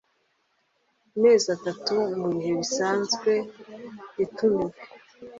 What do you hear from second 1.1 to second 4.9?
mezi atatu mu bihe bisanzwe itumiwe